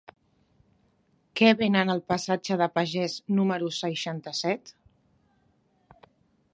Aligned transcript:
Què 1.41 1.51
venen 1.59 1.91
al 1.95 2.01
passatge 2.13 2.57
de 2.63 2.69
Pagès 2.79 3.19
número 3.41 3.71
seixanta-set? 3.83 4.75